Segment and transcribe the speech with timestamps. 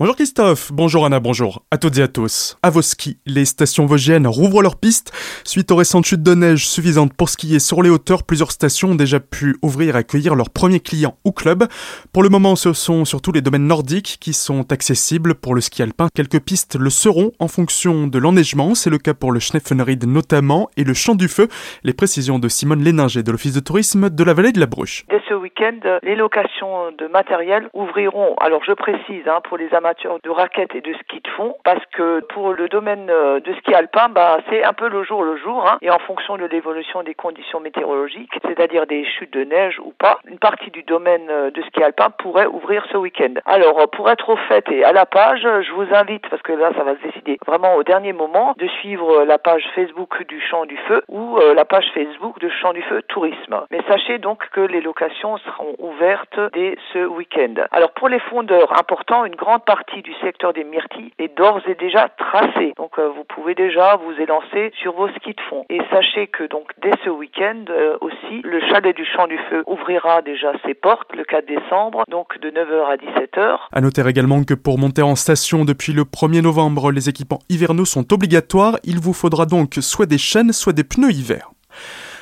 [0.00, 2.56] Bonjour Christophe, bonjour Anna, bonjour à toutes et à tous.
[2.62, 5.10] À vos skis, les stations vosgiennes rouvrent leurs pistes.
[5.42, 8.94] Suite aux récentes chutes de neige suffisantes pour skier sur les hauteurs, plusieurs stations ont
[8.94, 11.66] déjà pu ouvrir et accueillir leurs premiers clients ou clubs.
[12.12, 15.82] Pour le moment, ce sont surtout les domaines nordiques qui sont accessibles pour le ski
[15.82, 16.06] alpin.
[16.14, 18.76] Quelques pistes le seront en fonction de l'enneigement.
[18.76, 21.48] C'est le cas pour le Schneffenried notamment et le Champ du Feu.
[21.82, 25.06] Les précisions de Simone Léninger de l'Office de tourisme de la vallée de la Bruche.
[25.10, 28.36] Dès ce week-end, les locations de matériel ouvriront.
[28.36, 29.87] Alors je précise, hein, pour les amateurs
[30.22, 33.74] de raquettes et de ski de fond, parce que pour le domaine euh, de ski
[33.74, 37.02] alpin, bah, c'est un peu le jour le jour, hein, et en fonction de l'évolution
[37.02, 41.50] des conditions météorologiques, c'est-à-dire des chutes de neige ou pas, une partie du domaine euh,
[41.50, 43.34] de ski alpin pourrait ouvrir ce week-end.
[43.46, 46.52] Alors euh, pour être au fait et à la page, je vous invite, parce que
[46.52, 50.40] là ça va se décider vraiment au dernier moment, de suivre la page Facebook du
[50.40, 53.64] Champ du Feu ou la page Facebook de Champ du Feu Tourisme.
[53.70, 57.54] Mais sachez donc que les locations seront ouvertes dès ce week-end.
[57.70, 61.74] Alors pour les fondeurs importants, une grande partie du secteur des myrtilles est d'ores et
[61.74, 62.72] déjà tracée.
[62.76, 65.64] Donc euh, vous pouvez déjà vous élancer sur vos skis de fond.
[65.68, 69.64] Et sachez que donc dès ce week-end euh, aussi, le chalet du Champ du Feu
[69.66, 73.58] ouvrira déjà ses portes le 4 décembre, donc de 9h à 17h.
[73.72, 77.84] À noter également que pour monter en station depuis le 1er novembre, les équipements hivernaux
[77.84, 78.76] sont obligatoires.
[78.84, 81.50] Il vous faudra donc soit des chaînes, soit des pneus hiver.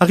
[0.00, 0.06] À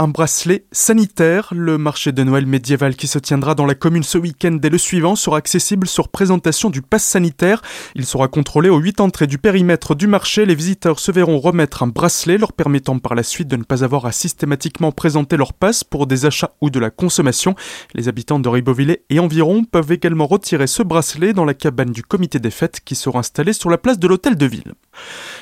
[0.00, 1.50] un bracelet sanitaire.
[1.54, 4.76] Le marché de Noël médiéval qui se tiendra dans la commune ce week-end dès le
[4.76, 7.62] suivant sera accessible sur présentation du pass sanitaire.
[7.94, 10.46] Il sera contrôlé aux huit entrées du périmètre du marché.
[10.46, 13.84] Les visiteurs se verront remettre un bracelet leur permettant par la suite de ne pas
[13.84, 17.54] avoir à systématiquement présenter leur passe pour des achats ou de la consommation.
[17.94, 22.02] Les habitants de Ribeauvillé et environ peuvent également retirer ce bracelet dans la cabane du
[22.02, 24.74] comité des fêtes qui sera installée sur la place de l'hôtel de ville.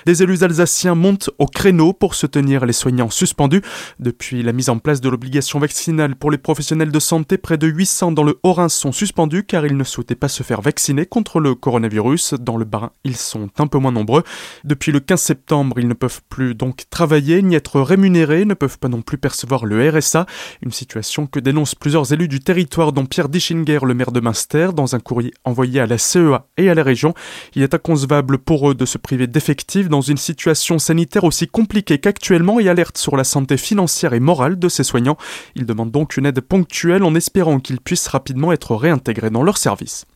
[0.07, 3.63] Des élus alsaciens montent au créneau pour soutenir les soignants suspendus.
[3.99, 7.67] Depuis la mise en place de l'obligation vaccinale pour les professionnels de santé, près de
[7.67, 11.41] 800 dans le Haut-Rhin sont suspendus car ils ne souhaitaient pas se faire vacciner contre
[11.41, 12.35] le coronavirus.
[12.41, 14.23] Dans le Bas, ils sont un peu moins nombreux.
[14.65, 18.79] Depuis le 15 septembre, ils ne peuvent plus donc travailler ni être rémunérés, ne peuvent
[18.79, 20.27] pas non plus percevoir le RSA,
[20.63, 24.71] une situation que dénoncent plusieurs élus du territoire dont Pierre Dischinger, le maire de Münster,
[24.75, 27.15] dans un courrier envoyé à la CEA et à la région.
[27.55, 31.99] Il est inconcevable pour eux de se priver d'effectifs dans une situation sanitaire aussi compliquée
[31.99, 35.17] qu'actuellement et alerte sur la santé financière et morale de ces soignants.
[35.55, 39.57] Ils demandent donc une aide ponctuelle en espérant qu'ils puissent rapidement être réintégrés dans leur
[39.57, 40.07] service.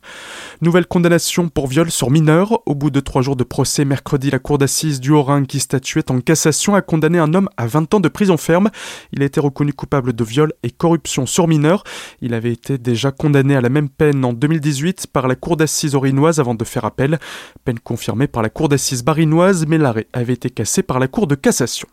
[0.60, 2.62] Nouvelle condamnation pour viol sur mineur.
[2.66, 6.10] Au bout de trois jours de procès, mercredi, la cour d'assises du Haut-Rhin qui statuait
[6.10, 8.70] en cassation a condamné un homme à 20 ans de prison ferme.
[9.12, 11.84] Il a été reconnu coupable de viol et corruption sur mineur.
[12.20, 15.94] Il avait été déjà condamné à la même peine en 2018 par la cour d'assises
[15.94, 17.20] orinoise avant de faire appel.
[17.64, 21.26] Peine confirmée par la cour d'assises barinoise, mais l'arrêt avait été cassé par la cour
[21.26, 21.86] de cassation.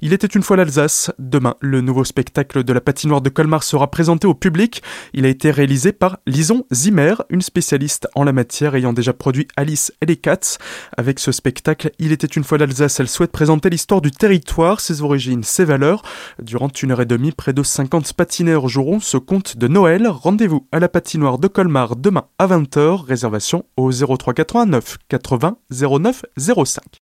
[0.00, 1.10] Il était une fois l'Alsace.
[1.18, 4.82] Demain, le nouveau spectacle de la patinoire de Colmar sera présenté au public.
[5.12, 9.48] Il a été réalisé par Lison Zimmer, une spécialiste en la matière ayant déjà produit
[9.56, 10.58] Alice et les Cats.
[10.96, 15.02] Avec ce spectacle, Il était une fois l'Alsace, elle souhaite présenter l'histoire du territoire, ses
[15.02, 16.02] origines, ses valeurs.
[16.40, 20.08] Durant une heure et demie, près de 50 patineurs joueront ce conte de Noël.
[20.08, 23.04] Rendez-vous à la patinoire de Colmar demain à 20h.
[23.04, 27.01] Réservation au 03 89 80 09 05.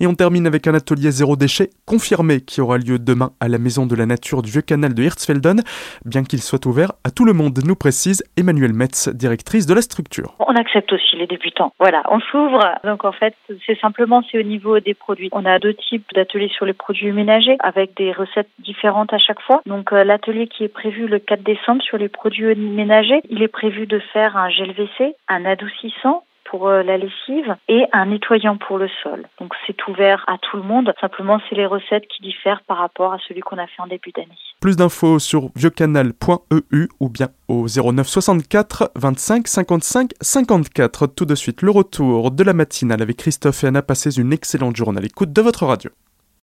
[0.00, 3.58] Et on termine avec un atelier zéro déchet confirmé qui aura lieu demain à la
[3.58, 5.62] Maison de la Nature du Vieux Canal de Hirtsfelden,
[6.04, 9.82] bien qu'il soit ouvert à tout le monde, nous précise Emmanuel Metz, directrice de la
[9.82, 10.34] structure.
[10.40, 11.72] On accepte aussi les débutants.
[11.78, 12.60] Voilà, on s'ouvre.
[12.84, 13.34] Donc en fait,
[13.66, 15.28] c'est simplement c'est au niveau des produits.
[15.32, 19.40] On a deux types d'ateliers sur les produits ménagers avec des recettes différentes à chaque
[19.40, 19.62] fois.
[19.66, 23.48] Donc euh, l'atelier qui est prévu le 4 décembre sur les produits ménagers, il est
[23.48, 28.56] prévu de faire un gel WC, un adoucissant, pour euh, la lessive et un nettoyant
[28.56, 29.26] pour le sol.
[29.40, 30.92] Donc c'est ouvert à tout le monde.
[31.00, 34.12] Simplement, c'est les recettes qui diffèrent par rapport à celui qu'on a fait en début
[34.12, 34.36] d'année.
[34.60, 41.06] Plus d'infos sur vieuxcanal.eu ou bien au 09 64 25 55 54.
[41.08, 43.82] Tout de suite, le retour de la matinale avec Christophe et Anna.
[43.82, 45.90] Passez une excellente journée à l'écoute de votre radio.